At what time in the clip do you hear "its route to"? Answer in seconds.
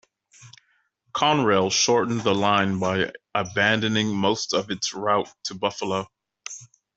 4.71-5.53